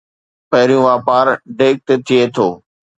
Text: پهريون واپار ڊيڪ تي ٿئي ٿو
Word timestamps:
پهريون 0.49 0.83
واپار 0.87 1.25
ڊيڪ 1.59 1.75
تي 1.87 1.95
ٿئي 2.07 2.21
ٿو 2.35 2.47